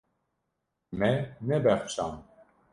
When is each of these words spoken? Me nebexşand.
Me 0.97 1.11
nebexşand. 1.47 2.19